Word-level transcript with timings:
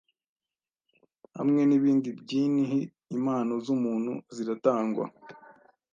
Hamwe 1.37 1.61
nibindi 1.65 2.09
byinhi 2.21 2.79
impano 3.15 3.53
zumuntu 3.65 4.13
ziratangwa 4.35 5.05